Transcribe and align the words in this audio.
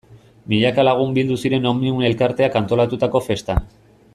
Milaka 0.53 0.85
lagun 0.87 1.11
bildu 1.17 1.37
ziren 1.47 1.67
Omnium 1.73 2.01
elkarteak 2.09 2.59
antolatutako 2.63 3.23
festan. 3.29 3.67